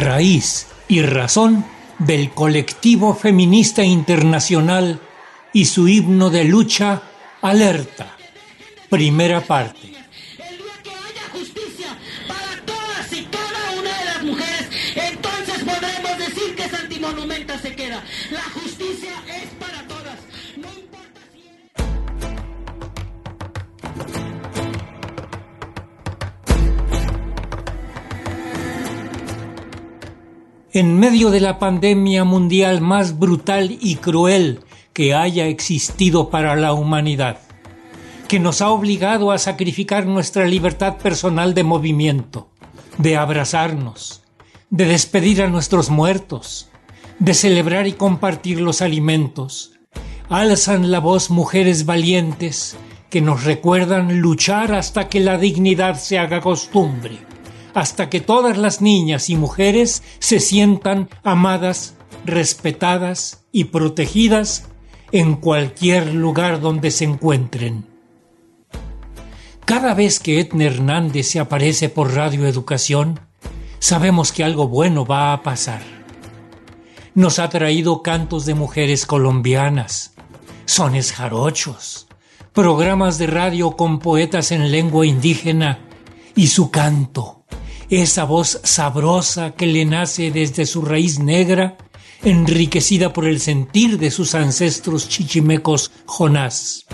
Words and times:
raíz 0.00 0.66
y 0.88 1.02
razón 1.02 1.64
del 1.98 2.30
colectivo 2.30 3.14
feminista 3.14 3.84
internacional 3.84 5.00
y 5.52 5.66
su 5.66 5.86
himno 5.88 6.30
de 6.30 6.44
lucha, 6.44 7.02
Alerta. 7.42 8.16
Primera 8.88 9.40
parte. 9.40 9.86
El 9.86 10.56
día 10.56 10.74
que 10.82 10.90
haya 10.90 11.28
justicia 11.32 11.96
para 12.26 12.64
todas 12.64 13.12
y 13.12 13.24
cada 13.24 13.78
una 13.78 13.98
de 13.98 14.04
las 14.04 14.22
mujeres, 14.22 14.68
entonces 14.96 15.58
podremos 15.64 16.18
decir 16.18 16.56
que 16.56 16.68
Santi 16.68 16.98
Monumenta 16.98 17.58
se 17.58 17.74
queda. 17.74 18.02
La 18.30 18.42
justicia 18.42 19.12
es 19.28 19.50
En 30.72 31.00
medio 31.00 31.32
de 31.32 31.40
la 31.40 31.58
pandemia 31.58 32.22
mundial 32.22 32.80
más 32.80 33.18
brutal 33.18 33.76
y 33.80 33.96
cruel 33.96 34.60
que 34.92 35.14
haya 35.14 35.48
existido 35.48 36.30
para 36.30 36.54
la 36.54 36.74
humanidad, 36.74 37.38
que 38.28 38.38
nos 38.38 38.62
ha 38.62 38.70
obligado 38.70 39.32
a 39.32 39.38
sacrificar 39.38 40.06
nuestra 40.06 40.46
libertad 40.46 40.98
personal 40.98 41.54
de 41.54 41.64
movimiento, 41.64 42.50
de 42.98 43.16
abrazarnos, 43.16 44.22
de 44.70 44.84
despedir 44.84 45.42
a 45.42 45.48
nuestros 45.48 45.90
muertos, 45.90 46.68
de 47.18 47.34
celebrar 47.34 47.88
y 47.88 47.94
compartir 47.94 48.60
los 48.60 48.80
alimentos, 48.80 49.72
alzan 50.28 50.92
la 50.92 51.00
voz 51.00 51.30
mujeres 51.30 51.84
valientes 51.84 52.76
que 53.10 53.20
nos 53.20 53.42
recuerdan 53.42 54.20
luchar 54.20 54.72
hasta 54.72 55.08
que 55.08 55.18
la 55.18 55.36
dignidad 55.36 55.98
se 55.98 56.20
haga 56.20 56.40
costumbre 56.40 57.29
hasta 57.74 58.08
que 58.08 58.20
todas 58.20 58.56
las 58.58 58.80
niñas 58.80 59.30
y 59.30 59.36
mujeres 59.36 60.02
se 60.18 60.40
sientan 60.40 61.08
amadas, 61.22 61.94
respetadas 62.24 63.44
y 63.52 63.64
protegidas 63.64 64.68
en 65.12 65.36
cualquier 65.36 66.14
lugar 66.14 66.60
donde 66.60 66.90
se 66.90 67.04
encuentren. 67.04 67.86
Cada 69.64 69.94
vez 69.94 70.18
que 70.18 70.40
Edna 70.40 70.64
Hernández 70.64 71.28
se 71.28 71.40
aparece 71.40 71.88
por 71.88 72.14
Radio 72.14 72.46
Educación, 72.46 73.20
sabemos 73.78 74.32
que 74.32 74.44
algo 74.44 74.68
bueno 74.68 75.06
va 75.06 75.32
a 75.32 75.42
pasar. 75.42 75.82
Nos 77.14 77.38
ha 77.38 77.48
traído 77.48 78.02
cantos 78.02 78.46
de 78.46 78.54
mujeres 78.54 79.06
colombianas, 79.06 80.14
sones 80.64 81.12
jarochos, 81.12 82.08
programas 82.52 83.18
de 83.18 83.26
radio 83.26 83.72
con 83.72 83.98
poetas 83.98 84.52
en 84.52 84.70
lengua 84.70 85.06
indígena 85.06 85.80
y 86.34 86.48
su 86.48 86.70
canto 86.70 87.39
esa 87.90 88.24
voz 88.24 88.60
sabrosa 88.62 89.52
que 89.52 89.66
le 89.66 89.84
nace 89.84 90.30
desde 90.30 90.64
su 90.64 90.82
raíz 90.82 91.18
negra, 91.18 91.76
enriquecida 92.22 93.12
por 93.12 93.26
el 93.26 93.40
sentir 93.40 93.98
de 93.98 94.10
sus 94.10 94.34
ancestros 94.34 95.08
chichimecos 95.08 95.90
Jonás. 96.06 96.86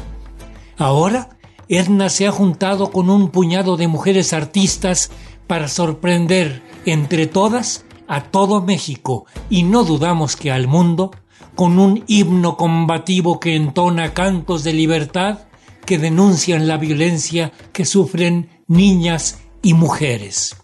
Ahora, 0.78 1.36
Edna 1.68 2.08
se 2.08 2.26
ha 2.26 2.32
juntado 2.32 2.90
con 2.90 3.10
un 3.10 3.30
puñado 3.30 3.76
de 3.76 3.88
mujeres 3.88 4.32
artistas 4.32 5.10
para 5.46 5.68
sorprender 5.68 6.62
entre 6.86 7.26
todas 7.26 7.84
a 8.08 8.22
todo 8.22 8.62
México 8.62 9.26
y 9.50 9.64
no 9.64 9.84
dudamos 9.84 10.36
que 10.36 10.50
al 10.50 10.66
mundo, 10.66 11.10
con 11.54 11.78
un 11.78 12.04
himno 12.06 12.56
combativo 12.56 13.40
que 13.40 13.56
entona 13.56 14.14
cantos 14.14 14.64
de 14.64 14.72
libertad 14.72 15.40
que 15.84 15.98
denuncian 15.98 16.68
la 16.68 16.76
violencia 16.76 17.52
que 17.72 17.84
sufren 17.84 18.62
niñas 18.66 19.40
y 19.62 19.74
mujeres. 19.74 20.56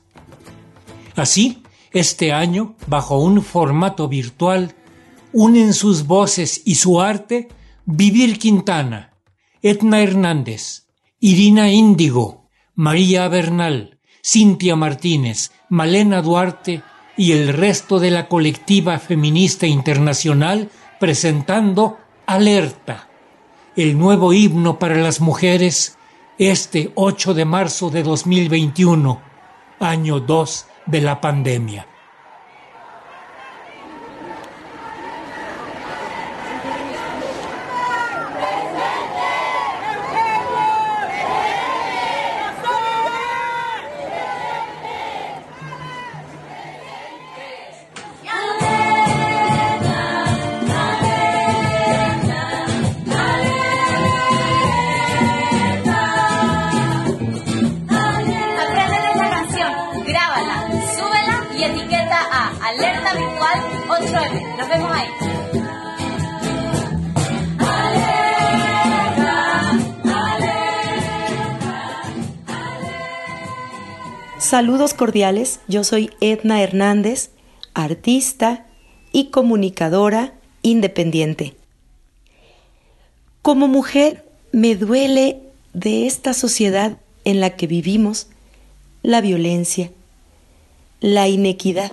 Así, 1.17 1.62
este 1.93 2.33
año, 2.33 2.75
bajo 2.87 3.19
un 3.19 3.43
formato 3.43 4.09
virtual, 4.09 4.75
unen 5.33 5.75
sus 5.75 6.06
voces 6.06 6.62
y 6.65 6.77
su 6.77 7.00
arte 7.00 7.49
Vivir 7.84 8.39
Quintana, 8.39 9.15
Etna 9.61 10.00
Hernández, 10.00 10.87
Irina 11.21 11.71
Índigo, 11.71 12.49
María 12.75 13.28
Bernal, 13.28 13.99
Cintia 14.25 14.77
Martínez, 14.77 15.50
Malena 15.69 16.23
Duarte 16.23 16.83
y 17.17 17.33
el 17.33 17.49
resto 17.49 17.99
de 17.99 18.11
la 18.11 18.29
colectiva 18.29 18.99
feminista 18.99 19.67
internacional 19.67 20.71
presentando 21.00 21.99
Alerta, 22.27 23.09
el 23.77 23.99
nuevo 23.99 24.33
himno 24.33 24.79
para 24.79 24.97
las 24.97 25.21
mujeres, 25.21 25.99
este 26.39 26.93
8 26.94 27.34
de 27.34 27.44
marzo 27.44 27.91
de 27.91 28.03
2021, 28.03 29.21
año 29.81 30.21
2 30.21 30.67
de 30.87 31.00
la 31.00 31.20
pandemia. 31.20 31.87
Saludos 74.53 74.93
cordiales, 74.93 75.61
yo 75.67 75.83
soy 75.83 76.11
Edna 76.21 76.61
Hernández, 76.61 77.31
artista 77.73 78.67
y 79.11 79.31
comunicadora 79.31 80.35
independiente. 80.61 81.57
Como 83.41 83.67
mujer 83.67 84.29
me 84.53 84.77
duele 84.77 85.41
de 85.73 86.07
esta 86.07 86.35
sociedad 86.35 86.99
en 87.25 87.41
la 87.41 87.57
que 87.57 87.67
vivimos 87.67 88.27
la 89.03 89.23
violencia, 89.23 89.91
la 91.01 91.29
inequidad, 91.29 91.91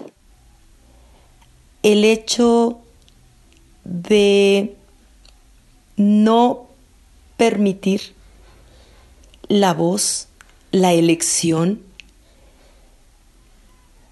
el 1.81 2.03
hecho 2.03 2.81
de 3.85 4.75
no 5.95 6.67
permitir 7.37 8.01
la 9.47 9.73
voz, 9.73 10.27
la 10.73 10.91
elección, 10.91 11.87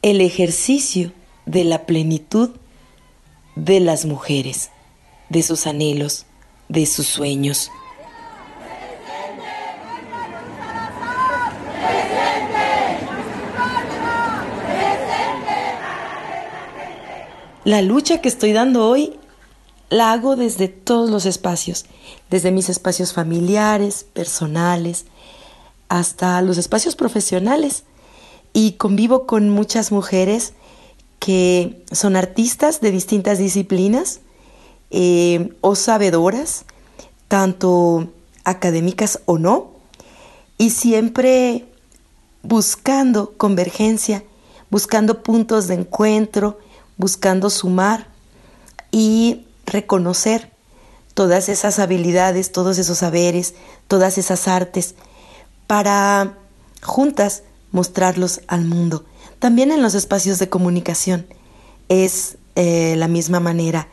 el 0.01 0.21
ejercicio 0.21 1.11
de 1.45 1.63
la 1.63 1.85
plenitud 1.85 2.51
de 3.55 3.79
las 3.79 4.05
mujeres, 4.05 4.69
de 5.29 5.43
sus 5.43 5.67
anhelos, 5.67 6.25
de 6.69 6.85
sus 6.85 7.07
sueños. 7.07 7.71
La 17.63 17.81
lucha 17.81 18.21
que 18.21 18.29
estoy 18.29 18.53
dando 18.53 18.87
hoy 18.87 19.19
la 19.89 20.13
hago 20.13 20.37
desde 20.37 20.69
todos 20.69 21.09
los 21.09 21.25
espacios, 21.25 21.85
desde 22.29 22.51
mis 22.51 22.69
espacios 22.69 23.11
familiares, 23.11 24.05
personales, 24.13 25.05
hasta 25.89 26.41
los 26.41 26.57
espacios 26.57 26.95
profesionales. 26.95 27.83
Y 28.57 28.71
convivo 28.71 29.27
con 29.27 29.51
muchas 29.51 29.91
mujeres 29.91 30.53
que 31.19 31.85
son 31.91 32.15
artistas 32.15 32.81
de 32.81 32.89
distintas 32.89 33.37
disciplinas 33.37 34.21
eh, 34.89 35.53
o 35.61 35.75
sabedoras, 35.75 36.65
tanto 37.27 38.11
académicas 38.45 39.19
o 39.25 39.37
no, 39.37 39.73
y 40.57 40.71
siempre 40.71 41.65
buscando 42.41 43.37
convergencia, 43.37 44.23
buscando 44.71 45.21
puntos 45.21 45.67
de 45.67 45.75
encuentro, 45.75 46.57
buscando 46.97 47.51
sumar 47.51 48.07
y 48.91 49.45
reconocer 49.67 50.51
todas 51.13 51.47
esas 51.47 51.77
habilidades, 51.77 52.51
todos 52.51 52.79
esos 52.79 52.97
saberes, 52.97 53.53
todas 53.87 54.17
esas 54.17 54.47
artes, 54.47 54.95
para 55.67 56.39
juntas 56.81 57.43
mostrarlos 57.71 58.41
al 58.47 58.65
mundo. 58.65 59.05
También 59.39 59.71
en 59.71 59.81
los 59.81 59.93
espacios 59.93 60.39
de 60.39 60.49
comunicación 60.49 61.27
es 61.89 62.37
eh, 62.55 62.95
la 62.97 63.07
misma 63.07 63.39
manera 63.39 63.87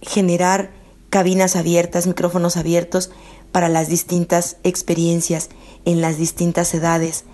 generar 0.00 0.70
cabinas 1.10 1.56
abiertas, 1.56 2.06
micrófonos 2.06 2.56
abiertos 2.56 3.10
para 3.52 3.68
las 3.68 3.88
distintas 3.88 4.56
experiencias 4.62 5.50
en 5.84 6.00
las 6.00 6.16
distintas 6.16 6.72
edades. 6.74 7.24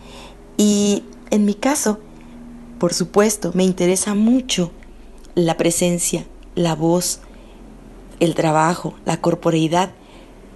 Y 0.56 1.04
en 1.30 1.44
mi 1.44 1.54
caso, 1.54 2.00
por 2.78 2.92
supuesto, 2.92 3.52
me 3.54 3.64
interesa 3.64 4.14
mucho 4.14 4.72
la 5.34 5.56
presencia, 5.56 6.26
la 6.54 6.74
voz, 6.74 7.20
el 8.20 8.34
trabajo, 8.34 8.94
la 9.04 9.20
corporeidad 9.20 9.92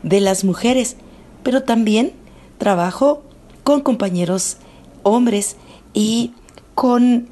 de 0.02 0.20
las 0.20 0.42
mujeres, 0.42 0.96
pero 1.42 1.62
también 1.62 2.12
trabajo 2.58 3.22
con 3.62 3.80
compañeros 3.80 4.56
hombres 5.02 5.56
y 5.92 6.32
con 6.74 7.28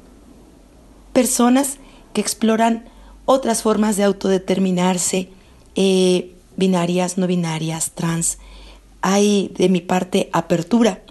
personas 1.13 1.77
que 2.13 2.21
exploran 2.21 2.85
otras 3.25 3.61
formas 3.61 3.97
de 3.97 4.03
autodeterminarse, 4.03 5.29
eh, 5.75 6.35
binarias, 6.57 7.17
no 7.17 7.27
binarias, 7.27 7.91
trans. 7.91 8.37
Hay 9.01 9.51
de 9.57 9.69
mi 9.69 9.81
parte 9.81 10.29
apertura 10.33 11.01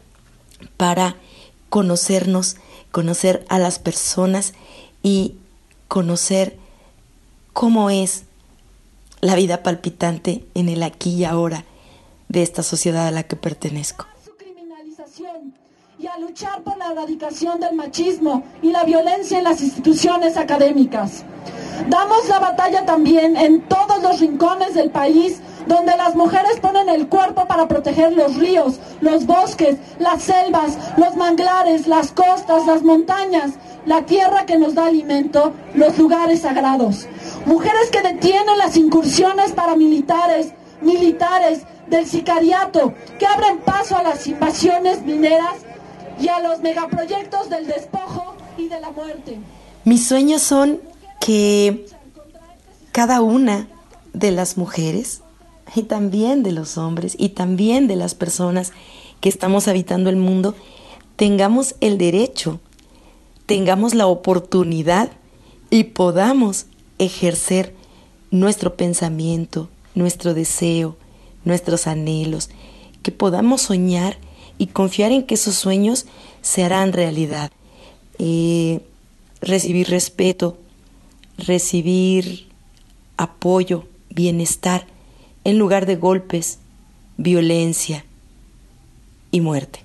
para 0.77 1.17
conocernos, 1.69 2.57
conocer 2.91 3.45
a 3.49 3.59
las 3.59 3.79
personas 3.79 4.53
y 5.03 5.35
conocer 5.89 6.57
cómo 7.53 7.91
es 7.91 8.25
la 9.21 9.35
vida 9.35 9.63
palpitante 9.63 10.45
en 10.55 10.69
el 10.69 10.83
aquí 10.83 11.11
y 11.11 11.25
ahora 11.25 11.65
de 12.29 12.43
esta 12.43 12.63
sociedad 12.63 13.07
a 13.07 13.11
la 13.11 13.25
que 13.25 13.37
pertenezco. 13.37 14.07
Su 14.25 14.37
criminalización 14.37 15.55
y 15.99 16.07
a 16.07 16.17
luchar 16.31 16.63
por 16.63 16.79
la 16.79 16.93
erradicación 16.93 17.59
del 17.59 17.75
machismo 17.75 18.45
y 18.63 18.71
la 18.71 18.85
violencia 18.85 19.39
en 19.39 19.43
las 19.43 19.61
instituciones 19.61 20.37
académicas. 20.37 21.25
Damos 21.89 22.29
la 22.29 22.39
batalla 22.39 22.87
también 22.87 23.37
en 23.37 23.63
todos 23.63 24.01
los 24.01 24.21
rincones 24.21 24.75
del 24.75 24.91
país 24.91 25.41
donde 25.67 25.97
las 25.97 26.15
mujeres 26.15 26.61
ponen 26.61 26.89
el 26.89 27.09
cuerpo 27.09 27.49
para 27.49 27.67
proteger 27.67 28.13
los 28.13 28.37
ríos, 28.37 28.79
los 29.01 29.27
bosques, 29.27 29.79
las 29.99 30.23
selvas, 30.23 30.79
los 30.97 31.17
manglares, 31.17 31.89
las 31.89 32.13
costas, 32.13 32.65
las 32.65 32.85
montañas, 32.85 33.55
la 33.85 34.03
tierra 34.03 34.47
que 34.47 34.57
nos 34.57 34.77
da 34.77 34.87
alimento, 34.87 35.53
los 35.75 35.99
lugares 35.99 36.43
sagrados. 36.43 37.09
Mujeres 37.45 37.91
que 37.91 38.03
detienen 38.03 38.57
las 38.57 38.77
incursiones 38.77 39.51
paramilitares, 39.51 40.53
militares, 40.81 41.63
del 41.89 42.07
sicariato, 42.07 42.95
que 43.19 43.27
abren 43.27 43.59
paso 43.59 43.97
a 43.97 44.05
las 44.05 44.25
invasiones 44.29 45.03
mineras 45.03 45.57
y 46.21 46.29
a 46.29 46.41
los 46.41 46.61
megaproyectos 46.61 47.49
del 47.51 47.67
despojo 47.67 48.35
y 48.57 48.69
de 48.69 48.81
la 48.81 48.91
muerte. 48.91 49.39
Mis 49.85 50.07
sueños 50.07 50.43
son 50.43 50.81
que 51.21 51.87
cada 52.93 53.23
una 53.23 53.69
de 54.13 54.31
las 54.31 54.57
mujeres 54.57 55.23
y 55.75 55.85
también 55.85 56.43
de 56.43 56.53
los 56.53 56.77
hombres 56.79 57.15
y 57.19 57.31
también 57.31 57.87
de 57.87 57.97
las 57.97 58.15
personas 58.15 58.73
que 59.21 59.29
estamos 59.29 59.69
habitando 59.69 60.11
el 60.11 60.17
mundo 60.17 60.55
tengamos 61.17 61.75
el 61.81 61.99
derecho, 61.99 62.61
tengamos 63.47 63.95
la 63.95 64.07
oportunidad 64.07 65.11
y 65.71 65.85
podamos 65.85 66.67
ejercer 66.99 67.75
nuestro 68.31 68.77
pensamiento, 68.77 69.69
nuestro 69.95 70.35
deseo, 70.35 70.97
nuestros 71.45 71.87
anhelos, 71.87 72.51
que 73.03 73.13
podamos 73.13 73.63
soñar 73.63 74.17
y 74.61 74.67
confiar 74.67 75.11
en 75.11 75.23
que 75.23 75.37
esos 75.37 75.55
sueños 75.55 76.05
se 76.43 76.63
harán 76.63 76.93
realidad. 76.93 77.51
Eh, 78.19 78.81
recibir 79.41 79.89
respeto, 79.89 80.59
recibir 81.39 82.47
apoyo, 83.17 83.87
bienestar, 84.11 84.87
en 85.45 85.59
lugar 85.59 85.87
de 85.87 85.97
golpes, 85.97 86.59
violencia 87.17 88.05
y 89.31 89.41
muerte. 89.41 89.81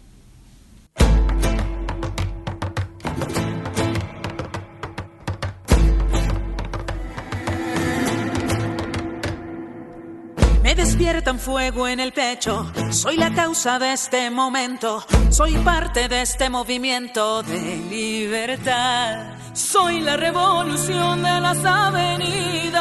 Despiertan 11.05 11.37
fuego 11.37 11.87
en 11.87 11.99
el 11.99 12.11
pecho. 12.13 12.65
Soy 12.89 13.15
la 13.17 13.31
causa 13.31 13.77
de 13.77 13.93
este 13.93 14.31
momento. 14.31 15.05
Soy 15.29 15.53
parte 15.57 16.07
de 16.07 16.23
este 16.23 16.49
movimiento 16.49 17.43
de 17.43 17.77
libertad. 17.91 19.35
Soy 19.53 20.01
la 20.01 20.17
revolución 20.17 21.21
de 21.21 21.41
las 21.41 21.63
avenidas. 21.63 22.73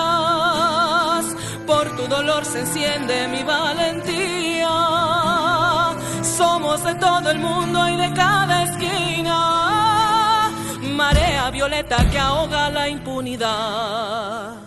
Por 1.67 1.95
tu 1.97 2.07
dolor 2.07 2.47
se 2.47 2.61
enciende 2.61 3.29
mi 3.29 3.43
valentía. 3.43 4.71
Somos 6.23 6.83
de 6.83 6.95
todo 6.95 7.31
el 7.31 7.39
mundo 7.41 7.87
y 7.91 7.97
de 7.99 8.11
cada 8.15 8.63
esquina. 8.63 10.51
Marea 10.81 11.51
violeta 11.51 12.09
que 12.11 12.19
ahoga 12.19 12.71
la 12.71 12.89
impunidad. 12.89 14.64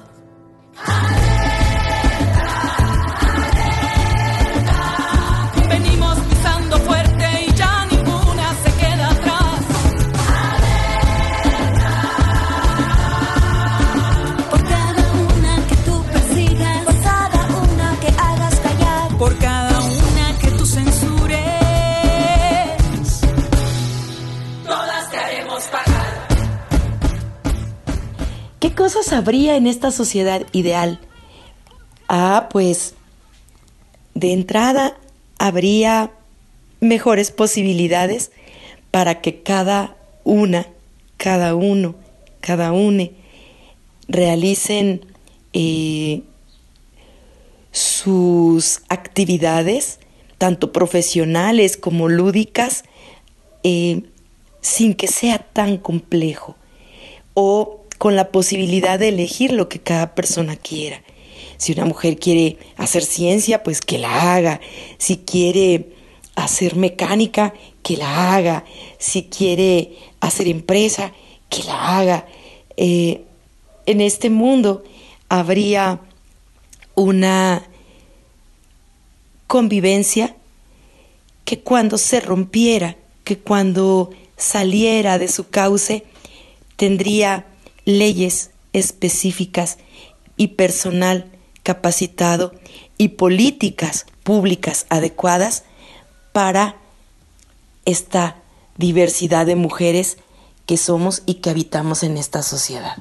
Habría 29.13 29.55
en 29.55 29.67
esta 29.67 29.91
sociedad 29.91 30.45
ideal? 30.51 30.99
Ah, 32.07 32.47
pues 32.51 32.95
de 34.13 34.33
entrada 34.33 34.97
habría 35.37 36.11
mejores 36.79 37.31
posibilidades 37.31 38.31
para 38.91 39.21
que 39.21 39.41
cada 39.41 39.95
una, 40.23 40.67
cada 41.17 41.55
uno, 41.55 41.95
cada 42.41 42.71
une 42.71 43.13
realicen 44.07 45.05
eh, 45.53 46.23
sus 47.71 48.81
actividades, 48.89 49.99
tanto 50.37 50.71
profesionales 50.71 51.77
como 51.77 52.09
lúdicas, 52.09 52.83
eh, 53.63 54.03
sin 54.61 54.93
que 54.93 55.07
sea 55.07 55.39
tan 55.39 55.77
complejo. 55.77 56.55
O 57.33 57.76
con 57.97 58.15
la 58.15 58.29
posibilidad 58.29 58.99
de 58.99 59.09
elegir 59.09 59.51
lo 59.51 59.69
que 59.69 59.79
cada 59.79 60.13
persona 60.15 60.55
quiera. 60.55 61.01
Si 61.57 61.73
una 61.73 61.85
mujer 61.85 62.19
quiere 62.19 62.57
hacer 62.77 63.03
ciencia, 63.03 63.63
pues 63.63 63.81
que 63.81 63.97
la 63.97 64.35
haga. 64.35 64.61
Si 64.97 65.17
quiere 65.17 65.89
hacer 66.35 66.75
mecánica, 66.75 67.53
que 67.81 67.97
la 67.97 68.35
haga. 68.35 68.63
Si 68.99 69.23
quiere 69.23 69.97
hacer 70.19 70.47
empresa, 70.47 71.13
que 71.49 71.63
la 71.63 71.97
haga. 71.97 72.27
Eh, 72.75 73.23
en 73.87 74.01
este 74.01 74.29
mundo 74.29 74.83
habría 75.29 75.99
una 76.93 77.63
convivencia 79.47 80.35
que 81.45 81.59
cuando 81.59 81.97
se 81.97 82.19
rompiera, 82.19 82.97
que 83.23 83.37
cuando 83.37 84.11
saliera 84.35 85.17
de 85.17 85.27
su 85.27 85.49
cauce, 85.49 86.03
tendría 86.75 87.45
leyes 87.87 88.51
específicas 88.73 89.77
y 90.35 90.49
personal 90.49 91.31
capacitado 91.63 92.51
y 92.97 93.09
políticas 93.09 94.05
públicas 94.23 94.85
adecuadas 94.89 95.63
para 96.33 96.75
esta 97.85 98.35
diversidad 98.75 99.45
de 99.45 99.55
mujeres 99.55 100.17
que 100.65 100.75
somos 100.75 101.23
y 101.25 101.35
que 101.35 101.49
habitamos 101.49 102.03
en 102.03 102.17
esta 102.17 102.43
sociedad. 102.43 102.97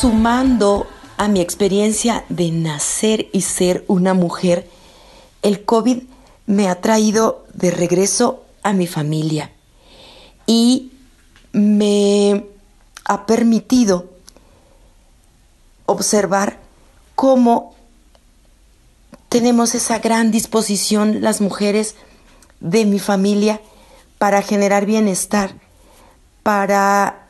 Sumando 0.00 0.86
a 1.16 1.26
mi 1.26 1.40
experiencia 1.40 2.24
de 2.28 2.52
nacer 2.52 3.28
y 3.32 3.42
ser 3.42 3.84
una 3.88 4.14
mujer, 4.14 4.68
el 5.42 5.64
COVID 5.64 6.02
me 6.46 6.68
ha 6.68 6.80
traído 6.80 7.44
de 7.52 7.72
regreso 7.72 8.44
a 8.62 8.72
mi 8.72 8.86
familia 8.86 9.50
y 10.46 10.92
me 11.52 12.46
ha 13.04 13.26
permitido 13.26 14.08
observar 15.86 16.60
cómo 17.16 17.74
tenemos 19.28 19.74
esa 19.74 19.98
gran 19.98 20.30
disposición 20.30 21.22
las 21.22 21.40
mujeres 21.40 21.96
de 22.60 22.84
mi 22.84 23.00
familia 23.00 23.60
para 24.18 24.42
generar 24.42 24.86
bienestar, 24.86 25.54
para 26.44 27.28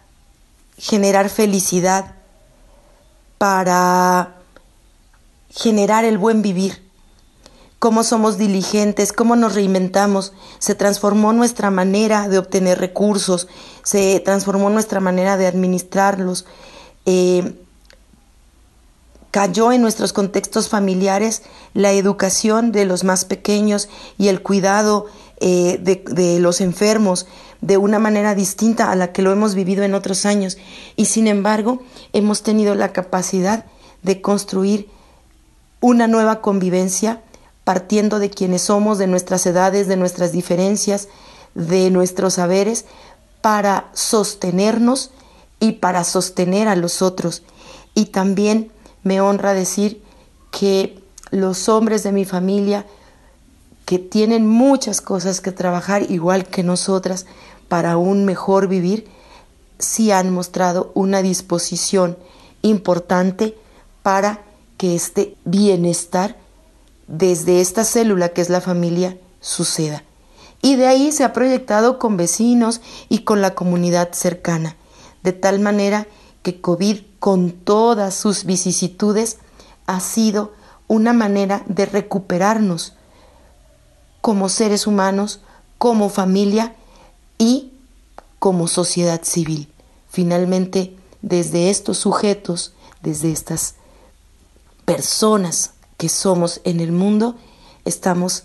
generar 0.76 1.30
felicidad, 1.30 2.17
para 3.38 4.34
generar 5.50 6.04
el 6.04 6.18
buen 6.18 6.42
vivir. 6.42 6.86
Cómo 7.78 8.02
somos 8.02 8.38
diligentes, 8.38 9.12
cómo 9.12 9.36
nos 9.36 9.54
reinventamos. 9.54 10.32
Se 10.58 10.74
transformó 10.74 11.32
nuestra 11.32 11.70
manera 11.70 12.28
de 12.28 12.38
obtener 12.38 12.80
recursos, 12.80 13.46
se 13.84 14.20
transformó 14.20 14.68
nuestra 14.68 14.98
manera 14.98 15.36
de 15.36 15.46
administrarlos. 15.46 16.44
Eh, 17.06 17.54
cayó 19.30 19.70
en 19.70 19.82
nuestros 19.82 20.12
contextos 20.12 20.68
familiares 20.68 21.42
la 21.72 21.92
educación 21.92 22.72
de 22.72 22.84
los 22.84 23.04
más 23.04 23.24
pequeños 23.24 23.88
y 24.16 24.28
el 24.28 24.42
cuidado 24.42 25.06
eh, 25.40 25.78
de, 25.80 26.02
de, 26.10 26.40
los 26.40 26.60
enfermos 26.60 27.26
de 27.60 27.76
una 27.76 27.98
manera 27.98 28.34
distinta 28.34 28.90
a 28.90 28.96
la 28.96 29.12
que 29.12 29.22
lo 29.22 29.32
hemos 29.32 29.54
vivido 29.54 29.84
en 29.84 29.94
otros 29.94 30.26
años. 30.26 30.58
Y 30.96 31.06
sin 31.06 31.26
embargo, 31.26 31.82
hemos 32.12 32.42
tenido 32.42 32.74
la 32.74 32.92
capacidad 32.92 33.66
de 34.02 34.20
construir 34.20 34.88
una 35.80 36.06
nueva 36.06 36.40
convivencia 36.40 37.22
partiendo 37.64 38.18
de 38.18 38.30
quienes 38.30 38.62
somos, 38.62 38.96
de 38.96 39.06
nuestras 39.06 39.44
edades, 39.44 39.88
de 39.88 39.96
nuestras 39.96 40.32
diferencias, 40.32 41.08
de 41.54 41.90
nuestros 41.90 42.34
saberes, 42.34 42.86
para 43.42 43.90
sostenernos 43.92 45.10
y 45.60 45.72
para 45.72 46.04
sostener 46.04 46.66
a 46.68 46.76
los 46.76 47.02
otros. 47.02 47.42
Y 47.94 48.06
también 48.06 48.72
me 49.02 49.20
honra 49.20 49.52
decir 49.52 50.02
que 50.50 51.02
los 51.30 51.68
hombres 51.68 52.02
de 52.02 52.12
mi 52.12 52.24
familia, 52.24 52.86
que 53.88 53.98
tienen 53.98 54.46
muchas 54.46 55.00
cosas 55.00 55.40
que 55.40 55.50
trabajar, 55.50 56.10
igual 56.10 56.44
que 56.44 56.62
nosotras, 56.62 57.24
para 57.68 57.96
un 57.96 58.26
mejor 58.26 58.68
vivir, 58.68 59.08
sí 59.78 60.10
han 60.10 60.30
mostrado 60.30 60.92
una 60.92 61.22
disposición 61.22 62.18
importante 62.60 63.56
para 64.02 64.42
que 64.76 64.94
este 64.94 65.36
bienestar 65.46 66.36
desde 67.06 67.62
esta 67.62 67.82
célula 67.82 68.28
que 68.28 68.42
es 68.42 68.50
la 68.50 68.60
familia 68.60 69.16
suceda. 69.40 70.04
Y 70.60 70.76
de 70.76 70.86
ahí 70.86 71.10
se 71.10 71.24
ha 71.24 71.32
proyectado 71.32 71.98
con 71.98 72.18
vecinos 72.18 72.82
y 73.08 73.20
con 73.20 73.40
la 73.40 73.54
comunidad 73.54 74.12
cercana, 74.12 74.76
de 75.22 75.32
tal 75.32 75.60
manera 75.60 76.06
que 76.42 76.60
COVID 76.60 76.98
con 77.20 77.52
todas 77.52 78.12
sus 78.12 78.44
vicisitudes, 78.44 79.38
ha 79.86 80.00
sido 80.00 80.52
una 80.88 81.14
manera 81.14 81.62
de 81.68 81.86
recuperarnos 81.86 82.97
como 84.20 84.48
seres 84.48 84.86
humanos, 84.86 85.40
como 85.78 86.08
familia 86.08 86.74
y 87.38 87.72
como 88.38 88.68
sociedad 88.68 89.22
civil. 89.22 89.72
Finalmente, 90.08 90.96
desde 91.22 91.70
estos 91.70 91.98
sujetos, 91.98 92.72
desde 93.02 93.32
estas 93.32 93.74
personas 94.84 95.72
que 95.96 96.08
somos 96.08 96.60
en 96.64 96.80
el 96.80 96.92
mundo, 96.92 97.36
estamos 97.84 98.44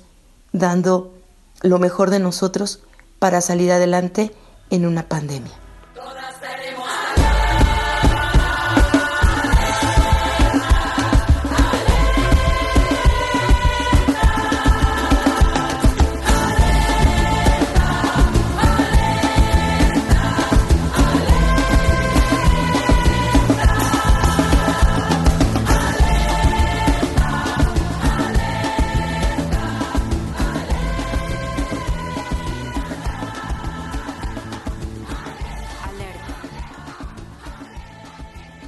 dando 0.52 1.14
lo 1.62 1.80
mejor 1.80 2.10
de 2.10 2.20
nosotros 2.20 2.82
para 3.20 3.42
salir 3.42 3.72
adelante 3.72 4.34
en 4.70 4.86
una 4.86 5.08
pandemia. 5.08 5.63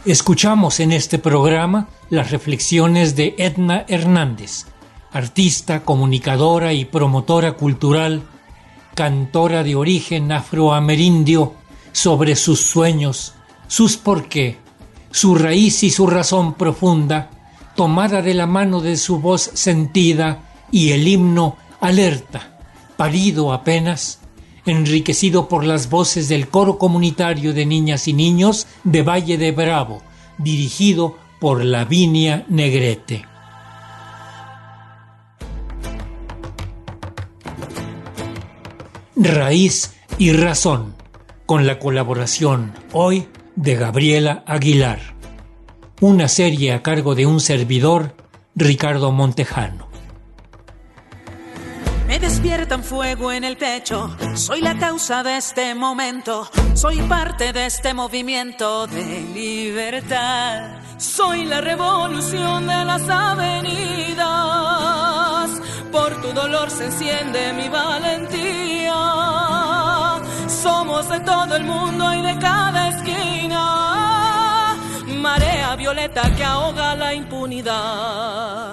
Escuchamos 0.05 0.79
en 0.81 0.91
este 0.91 1.17
programa 1.17 1.87
las 2.11 2.29
reflexiones 2.29 3.15
de 3.15 3.33
Edna 3.39 3.85
Hernández, 3.87 4.67
artista, 5.11 5.83
comunicadora 5.83 6.73
y 6.73 6.85
promotora 6.85 7.53
cultural, 7.53 8.21
cantora 8.93 9.63
de 9.63 9.73
origen 9.73 10.31
afroamerindio, 10.31 11.55
sobre 11.91 12.35
sus 12.35 12.61
sueños, 12.61 13.33
sus 13.67 13.97
por 13.97 14.29
qué, 14.29 14.59
su 15.09 15.33
raíz 15.33 15.81
y 15.81 15.89
su 15.89 16.05
razón 16.05 16.53
profunda, 16.53 17.31
tomada 17.75 18.21
de 18.21 18.35
la 18.35 18.45
mano 18.45 18.81
de 18.81 18.97
su 18.97 19.19
voz 19.19 19.49
sentida 19.55 20.43
y 20.71 20.91
el 20.91 21.07
himno 21.07 21.57
alerta, 21.81 22.59
parido 22.95 23.51
apenas 23.51 24.19
enriquecido 24.65 25.47
por 25.47 25.63
las 25.63 25.89
voces 25.89 26.27
del 26.27 26.47
coro 26.49 26.77
comunitario 26.77 27.53
de 27.53 27.65
niñas 27.65 28.07
y 28.07 28.13
niños 28.13 28.67
de 28.83 29.03
Valle 29.03 29.37
de 29.37 29.51
Bravo, 29.51 30.01
dirigido 30.37 31.17
por 31.39 31.63
Lavinia 31.63 32.45
Negrete. 32.49 33.25
Raíz 39.15 39.95
y 40.17 40.33
Razón, 40.33 40.93
con 41.45 41.65
la 41.65 41.79
colaboración 41.79 42.73
hoy 42.91 43.27
de 43.55 43.75
Gabriela 43.75 44.43
Aguilar. 44.45 44.99
Una 46.01 46.27
serie 46.27 46.73
a 46.73 46.81
cargo 46.83 47.15
de 47.15 47.25
un 47.25 47.39
servidor, 47.39 48.15
Ricardo 48.55 49.11
Montejano. 49.11 49.84
Despiertan 52.45 52.83
fuego 52.83 53.31
en 53.31 53.43
el 53.43 53.57
pecho, 53.57 54.15
soy 54.35 54.61
la 54.61 54.77
causa 54.77 55.23
de 55.23 55.37
este 55.37 55.73
momento, 55.73 56.47
soy 56.75 56.97
parte 57.01 57.51
de 57.51 57.65
este 57.65 57.95
movimiento 57.95 58.85
de 58.85 59.21
libertad, 59.33 60.77
soy 60.99 61.45
la 61.45 61.59
revolución 61.59 62.67
de 62.67 62.85
las 62.85 63.09
avenidas, 63.09 64.19
por 65.91 66.21
tu 66.21 66.33
dolor 66.33 66.69
se 66.69 66.85
enciende 66.85 67.51
mi 67.53 67.67
valentía, 67.67 68.93
somos 70.47 71.09
de 71.09 71.21
todo 71.21 71.55
el 71.55 71.63
mundo 71.63 72.13
y 72.13 72.21
de 72.21 72.37
cada 72.37 72.89
esquina, 72.89 74.75
marea 75.17 75.75
violeta 75.75 76.21
que 76.35 76.43
ahoga 76.43 76.95
la 76.95 77.11
impunidad. 77.11 78.64